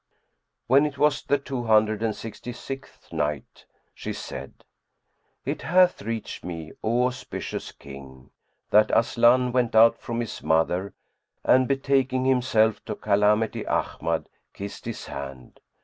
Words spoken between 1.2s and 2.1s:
the Two Hundred